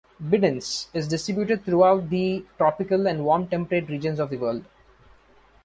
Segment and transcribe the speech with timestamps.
[0.19, 4.65] "Bidens" is distributed throughout the tropical and warm temperate regions of the world.